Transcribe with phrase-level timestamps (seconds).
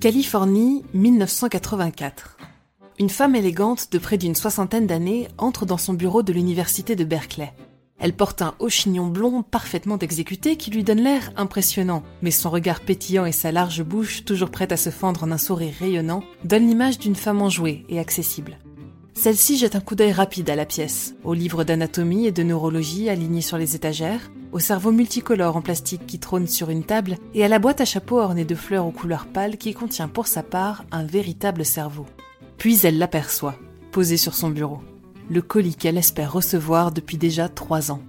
[0.00, 2.36] Californie, 1984.
[3.00, 7.02] Une femme élégante de près d'une soixantaine d'années entre dans son bureau de l'université de
[7.02, 7.52] Berkeley.
[7.98, 12.48] Elle porte un haut chignon blond parfaitement exécuté qui lui donne l'air impressionnant, mais son
[12.48, 16.22] regard pétillant et sa large bouche, toujours prête à se fendre en un sourire rayonnant,
[16.44, 18.56] donnent l'image d'une femme enjouée et accessible.
[19.20, 23.08] Celle-ci jette un coup d'œil rapide à la pièce, aux livres d'anatomie et de neurologie
[23.08, 27.44] alignés sur les étagères, au cerveau multicolore en plastique qui trône sur une table et
[27.44, 30.44] à la boîte à chapeau ornée de fleurs aux couleurs pâles qui contient pour sa
[30.44, 32.06] part un véritable cerveau.
[32.58, 33.56] Puis elle l'aperçoit,
[33.90, 34.78] posé sur son bureau,
[35.28, 38.02] le colis qu'elle espère recevoir depuis déjà trois ans.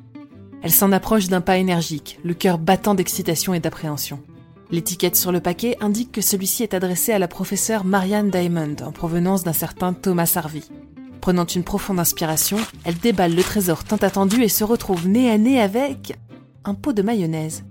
[0.62, 4.20] Elle s'en approche d'un pas énergique, le cœur battant d'excitation et d'appréhension.
[4.70, 8.92] L'étiquette sur le paquet indique que celui-ci est adressé à la professeure Marianne Diamond en
[8.92, 10.62] provenance d'un certain Thomas Harvey.
[11.22, 15.38] Prenant une profonde inspiration, elle déballe le trésor tant attendu et se retrouve nez à
[15.38, 16.18] nez avec
[16.64, 17.64] un pot de mayonnaise.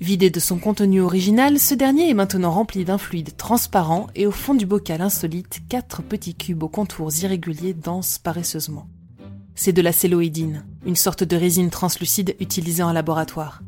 [0.00, 4.30] Vidé de son contenu original, ce dernier est maintenant rempli d'un fluide transparent et au
[4.30, 8.88] fond du bocal insolite, quatre petits cubes aux contours irréguliers dansent paresseusement.
[9.56, 13.62] C'est de la céloïdine, une sorte de résine translucide utilisée en laboratoire.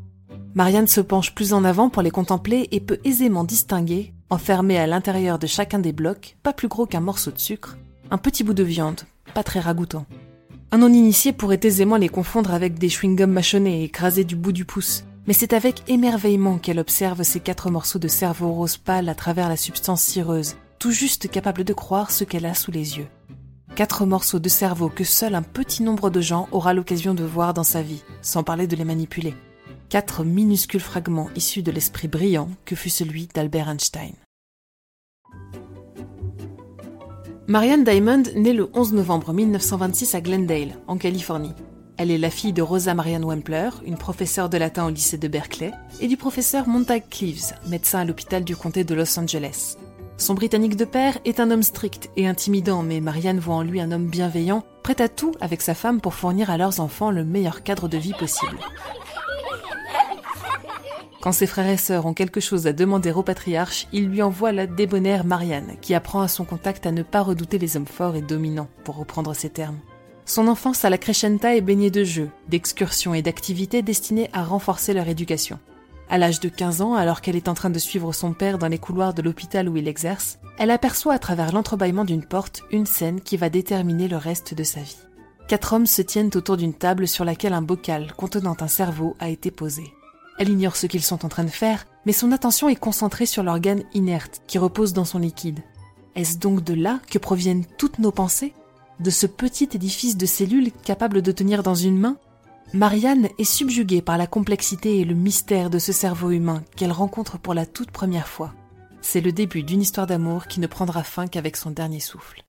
[0.55, 4.87] Marianne se penche plus en avant pour les contempler et peut aisément distinguer, enfermé à
[4.87, 7.77] l'intérieur de chacun des blocs, pas plus gros qu'un morceau de sucre,
[8.09, 9.01] un petit bout de viande,
[9.33, 10.05] pas très ragoûtant.
[10.71, 15.03] Un non-initié pourrait aisément les confondre avec des chewing-gums mâchonnés écrasés du bout du pouce,
[15.27, 19.49] mais c'est avec émerveillement qu'elle observe ces quatre morceaux de cerveau rose pâle à travers
[19.49, 23.07] la substance cireuse, tout juste capable de croire ce qu'elle a sous les yeux.
[23.75, 27.53] Quatre morceaux de cerveau que seul un petit nombre de gens aura l'occasion de voir
[27.53, 29.33] dans sa vie, sans parler de les manipuler.
[29.89, 34.13] Quatre minuscules fragments issus de l'esprit brillant que fut celui d'Albert Einstein.
[37.51, 41.51] Marianne Diamond naît le 11 novembre 1926 à Glendale, en Californie.
[41.97, 45.27] Elle est la fille de Rosa Marianne Wempler, une professeure de latin au lycée de
[45.27, 49.75] Berkeley, et du professeur Montag Cleaves, médecin à l'hôpital du comté de Los Angeles.
[50.15, 53.81] Son Britannique de père est un homme strict et intimidant, mais Marianne voit en lui
[53.81, 57.25] un homme bienveillant, prêt à tout avec sa femme pour fournir à leurs enfants le
[57.25, 58.59] meilleur cadre de vie possible.
[61.21, 64.51] Quand ses frères et sœurs ont quelque chose à demander au patriarche, il lui envoie
[64.51, 68.15] la débonnaire Marianne, qui apprend à son contact à ne pas redouter les hommes forts
[68.15, 69.77] et dominants, pour reprendre ses termes.
[70.25, 74.95] Son enfance à la Crescenta est baignée de jeux, d'excursions et d'activités destinées à renforcer
[74.95, 75.59] leur éducation.
[76.09, 78.67] À l'âge de 15 ans, alors qu'elle est en train de suivre son père dans
[78.67, 82.87] les couloirs de l'hôpital où il exerce, elle aperçoit à travers l'entrebâillement d'une porte une
[82.87, 84.97] scène qui va déterminer le reste de sa vie.
[85.47, 89.29] Quatre hommes se tiennent autour d'une table sur laquelle un bocal contenant un cerveau a
[89.29, 89.93] été posé.
[90.41, 93.43] Elle ignore ce qu'ils sont en train de faire, mais son attention est concentrée sur
[93.43, 95.59] l'organe inerte qui repose dans son liquide.
[96.15, 98.55] Est-ce donc de là que proviennent toutes nos pensées?
[98.99, 102.17] De ce petit édifice de cellules capable de tenir dans une main?
[102.73, 107.37] Marianne est subjuguée par la complexité et le mystère de ce cerveau humain qu'elle rencontre
[107.37, 108.51] pour la toute première fois.
[109.01, 112.43] C'est le début d'une histoire d'amour qui ne prendra fin qu'avec son dernier souffle.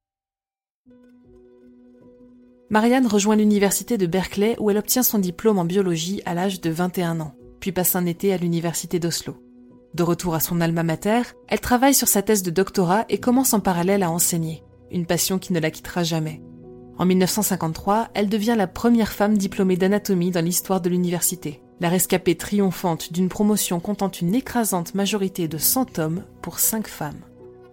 [2.70, 6.70] Marianne rejoint l'université de Berkeley où elle obtient son diplôme en biologie à l'âge de
[6.70, 9.36] 21 ans puis passe un été à l'université d'Oslo.
[9.94, 13.54] De retour à son alma mater, elle travaille sur sa thèse de doctorat et commence
[13.54, 16.42] en parallèle à enseigner, une passion qui ne la quittera jamais.
[16.98, 22.34] En 1953, elle devient la première femme diplômée d'anatomie dans l'histoire de l'université, la rescapée
[22.34, 27.22] triomphante d'une promotion comptant une écrasante majorité de 100 hommes pour 5 femmes.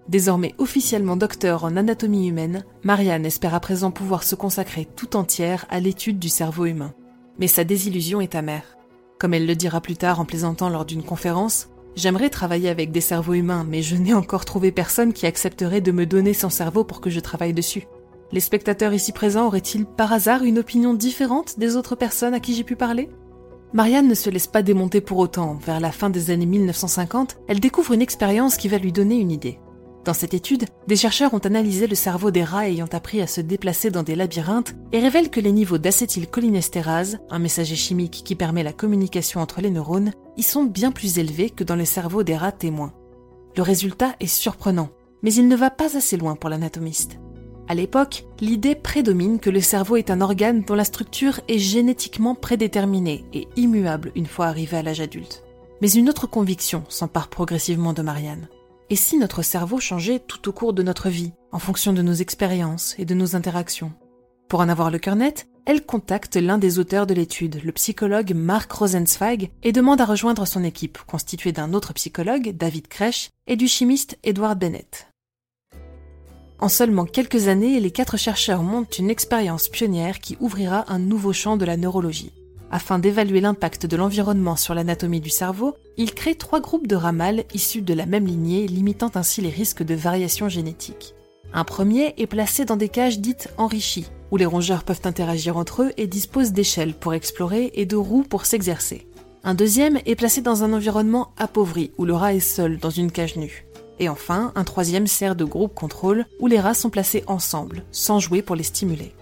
[0.08, 5.66] Désormais officiellement docteur en anatomie humaine, Marianne espère à présent pouvoir se consacrer tout entière
[5.70, 6.94] à l'étude du cerveau humain.
[7.40, 8.79] Mais sa désillusion est amère.
[9.20, 13.02] Comme elle le dira plus tard en plaisantant lors d'une conférence, J'aimerais travailler avec des
[13.02, 16.86] cerveaux humains, mais je n'ai encore trouvé personne qui accepterait de me donner son cerveau
[16.86, 17.88] pour que je travaille dessus.
[18.32, 22.54] Les spectateurs ici présents auraient-ils par hasard une opinion différente des autres personnes à qui
[22.54, 23.10] j'ai pu parler?
[23.74, 25.56] Marianne ne se laisse pas démonter pour autant.
[25.56, 29.32] Vers la fin des années 1950, elle découvre une expérience qui va lui donner une
[29.32, 29.60] idée.
[30.06, 33.42] Dans cette étude, des chercheurs ont analysé le cerveau des rats ayant appris à se
[33.42, 38.64] déplacer dans des labyrinthes et révèlent que les niveaux d'acétylcholinestérase, un messager chimique qui permet
[38.64, 42.38] la communication entre les neurones, y sont bien plus élevés que dans le cerveau des
[42.38, 42.94] rats témoins.
[43.58, 44.90] Le résultat est surprenant,
[45.22, 47.20] mais il ne va pas assez loin pour l'anatomiste.
[47.68, 52.36] À l'époque, l'idée prédomine que le cerveau est un organe dont la structure est génétiquement
[52.36, 55.44] prédéterminée et immuable une fois arrivé à l'âge adulte.
[55.82, 58.48] Mais une autre conviction s'empare progressivement de Marianne.
[58.92, 62.14] Et si notre cerveau changeait tout au cours de notre vie, en fonction de nos
[62.14, 63.94] expériences et de nos interactions?
[64.48, 68.34] Pour en avoir le cœur net, elle contacte l'un des auteurs de l'étude, le psychologue
[68.34, 73.56] Mark Rosenzweig, et demande à rejoindre son équipe, constituée d'un autre psychologue, David Kresch, et
[73.56, 75.08] du chimiste Edward Bennett.
[76.58, 81.32] En seulement quelques années, les quatre chercheurs montent une expérience pionnière qui ouvrira un nouveau
[81.32, 82.34] champ de la neurologie.
[82.72, 87.12] Afin d'évaluer l'impact de l'environnement sur l'anatomie du cerveau, il crée trois groupes de rats
[87.12, 91.16] mâles issus de la même lignée, limitant ainsi les risques de variation génétique.
[91.52, 95.82] Un premier est placé dans des cages dites enrichies, où les rongeurs peuvent interagir entre
[95.82, 99.08] eux et disposent d'échelles pour explorer et de roues pour s'exercer.
[99.44, 103.12] Un deuxième est placé dans un environnement appauvri, où le rat est seul dans une
[103.12, 103.66] cage nue.
[103.98, 108.20] Et enfin, un troisième sert de groupe contrôle, où les rats sont placés ensemble, sans
[108.20, 109.14] jouer pour les stimuler.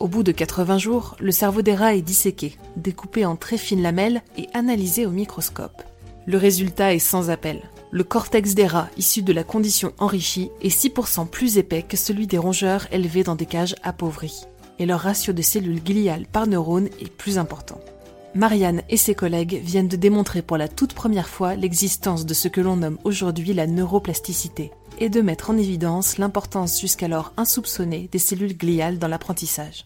[0.00, 3.82] Au bout de 80 jours, le cerveau des rats est disséqué, découpé en très fines
[3.82, 5.82] lamelles et analysé au microscope.
[6.24, 7.60] Le résultat est sans appel.
[7.90, 12.26] Le cortex des rats, issu de la condition enrichie, est 6% plus épais que celui
[12.26, 14.46] des rongeurs élevés dans des cages appauvries.
[14.78, 17.78] Et leur ratio de cellules gliales par neurone est plus important.
[18.34, 22.48] Marianne et ses collègues viennent de démontrer pour la toute première fois l'existence de ce
[22.48, 28.18] que l'on nomme aujourd'hui la neuroplasticité, et de mettre en évidence l'importance jusqu'alors insoupçonnée des
[28.18, 29.84] cellules gliales dans l'apprentissage.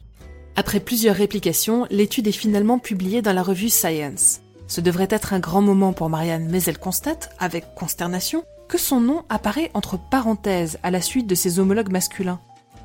[0.56, 4.40] Après plusieurs réplications, l'étude est finalement publiée dans la revue Science.
[4.68, 9.00] Ce devrait être un grand moment pour Marianne, mais elle constate, avec consternation, que son
[9.00, 12.40] nom apparaît entre parenthèses à la suite de ses homologues masculins.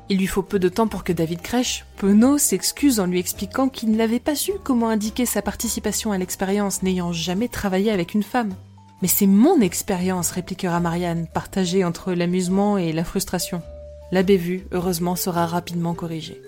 [0.08, 1.86] Il lui faut peu de temps pour que David crèche.
[1.96, 6.82] Penaud s'excuse en lui expliquant qu'il n'avait pas su comment indiquer sa participation à l'expérience
[6.82, 8.52] n'ayant jamais travaillé avec une femme.
[9.00, 13.62] Mais c'est mon expérience, répliquera Marianne, partagée entre l'amusement et la frustration.
[14.10, 16.42] La bévue, heureusement, sera rapidement corrigée.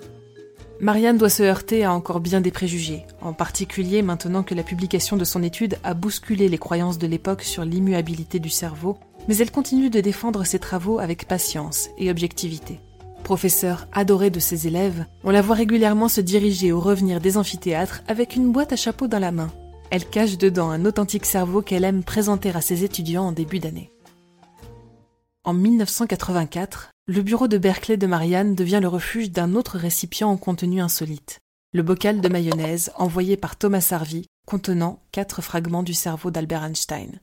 [0.82, 5.16] Marianne doit se heurter à encore bien des préjugés, en particulier maintenant que la publication
[5.16, 8.98] de son étude a bousculé les croyances de l'époque sur l'immuabilité du cerveau,
[9.28, 12.80] mais elle continue de défendre ses travaux avec patience et objectivité.
[13.22, 18.02] Professeur adorée de ses élèves, on la voit régulièrement se diriger au revenir des amphithéâtres
[18.08, 19.52] avec une boîte à chapeau dans la main.
[19.90, 23.92] Elle cache dedans un authentique cerveau qu'elle aime présenter à ses étudiants en début d'année.
[25.44, 30.36] En 1984, le bureau de Berkeley de Marianne devient le refuge d'un autre récipient au
[30.36, 31.40] contenu insolite,
[31.72, 37.18] le bocal de mayonnaise envoyé par Thomas Harvey contenant quatre fragments du cerveau d'Albert Einstein.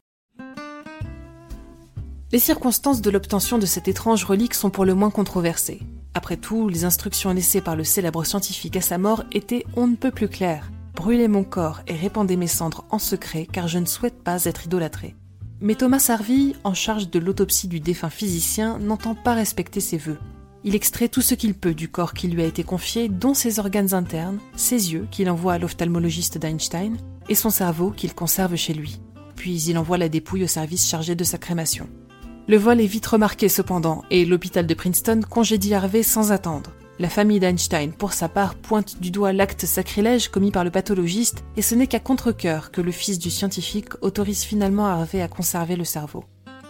[2.31, 5.79] Les circonstances de l'obtention de cette étrange relique sont pour le moins controversées.
[6.13, 9.95] Après tout, les instructions laissées par le célèbre scientifique à sa mort étaient on ne
[9.95, 10.69] peut plus claires.
[10.93, 14.65] Brûlez mon corps et répandez mes cendres en secret car je ne souhaite pas être
[14.65, 15.15] idolâtré.
[15.61, 20.17] Mais Thomas Harvey, en charge de l'autopsie du défunt physicien, n'entend pas respecter ses vœux.
[20.63, 23.59] Il extrait tout ce qu'il peut du corps qui lui a été confié, dont ses
[23.59, 26.95] organes internes, ses yeux qu'il envoie à l'ophtalmologiste d'Einstein,
[27.27, 29.01] et son cerveau qu'il conserve chez lui.
[29.35, 31.89] Puis il envoie la dépouille au service chargé de sa crémation.
[32.47, 36.71] Le vol est vite remarqué cependant, et l'hôpital de Princeton congédie Harvey sans attendre.
[37.01, 41.45] La famille d'Einstein, pour sa part, pointe du doigt l'acte sacrilège commis par le pathologiste,
[41.55, 45.77] et ce n'est qu'à contre-coeur que le fils du scientifique autorise finalement Harvey à conserver
[45.77, 46.25] le cerveau.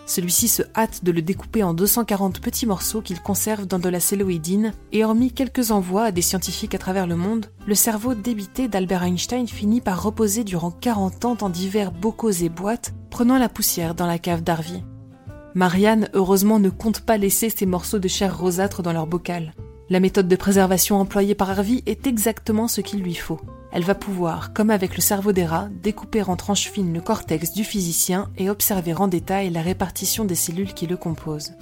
[0.05, 3.99] Celui-ci se hâte de le découper en 240 petits morceaux qu'il conserve dans de la
[3.99, 8.67] céloïdine, et hormis quelques envois à des scientifiques à travers le monde, le cerveau débité
[8.67, 13.49] d'Albert Einstein finit par reposer durant 40 ans dans divers bocaux et boîtes, prenant la
[13.49, 14.83] poussière dans la cave d'Harvey.
[15.55, 19.53] Marianne, heureusement, ne compte pas laisser ces morceaux de chair rosâtre dans leur bocal.
[19.91, 23.41] La méthode de préservation employée par Harvey est exactement ce qu'il lui faut.
[23.71, 27.53] Elle va pouvoir, comme avec le cerveau des rats, découper en tranches fines le cortex
[27.53, 31.53] du physicien et observer en détail la répartition des cellules qui le composent.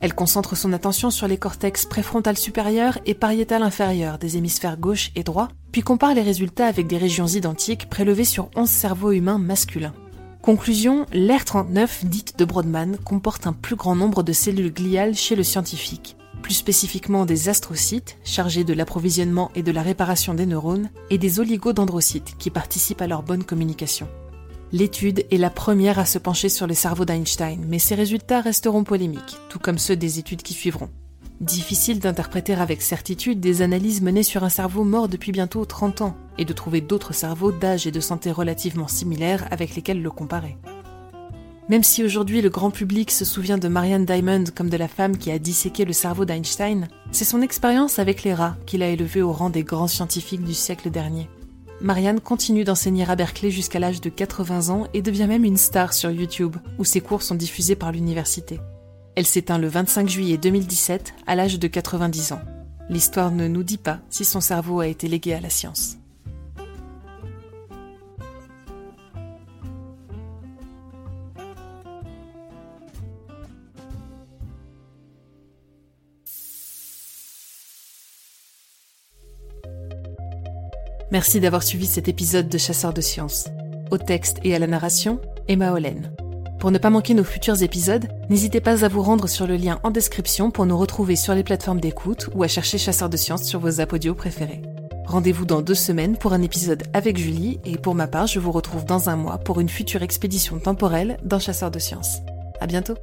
[0.00, 5.10] Elle concentre son attention sur les cortex préfrontal supérieur et pariétal inférieur des hémisphères gauche
[5.14, 9.38] et droit, puis compare les résultats avec des régions identiques prélevées sur 11 cerveaux humains
[9.38, 9.94] masculins.
[10.40, 15.42] Conclusion, l'ER39 dite de Brodmann comporte un plus grand nombre de cellules gliales chez le
[15.42, 21.16] scientifique plus spécifiquement des astrocytes, chargés de l'approvisionnement et de la réparation des neurones, et
[21.16, 24.06] des oligodendrocytes, qui participent à leur bonne communication.
[24.70, 28.84] L'étude est la première à se pencher sur le cerveau d'Einstein, mais ses résultats resteront
[28.84, 30.90] polémiques, tout comme ceux des études qui suivront.
[31.40, 36.16] Difficile d'interpréter avec certitude des analyses menées sur un cerveau mort depuis bientôt 30 ans,
[36.36, 40.58] et de trouver d'autres cerveaux d'âge et de santé relativement similaires avec lesquels le comparer.
[41.70, 45.16] Même si aujourd'hui le grand public se souvient de Marianne Diamond comme de la femme
[45.16, 49.22] qui a disséqué le cerveau d'Einstein, c'est son expérience avec les rats qui l'a élevé
[49.22, 51.28] au rang des grands scientifiques du siècle dernier.
[51.80, 55.94] Marianne continue d'enseigner à Berkeley jusqu'à l'âge de 80 ans et devient même une star
[55.94, 58.60] sur YouTube, où ses cours sont diffusés par l'université.
[59.16, 62.40] Elle s'éteint le 25 juillet 2017 à l'âge de 90 ans.
[62.90, 65.96] L'histoire ne nous dit pas si son cerveau a été légué à la science.
[81.10, 83.48] Merci d'avoir suivi cet épisode de Chasseurs de sciences.
[83.90, 86.10] Au texte et à la narration, Emma Hollen.
[86.58, 89.80] Pour ne pas manquer nos futurs épisodes, n'hésitez pas à vous rendre sur le lien
[89.82, 93.44] en description pour nous retrouver sur les plateformes d'écoute ou à chercher Chasseurs de sciences
[93.44, 94.62] sur vos audio préférés.
[95.06, 98.52] Rendez-vous dans deux semaines pour un épisode avec Julie et pour ma part, je vous
[98.52, 102.20] retrouve dans un mois pour une future expédition temporelle d'un chasseur de sciences.
[102.60, 102.94] À bientôt!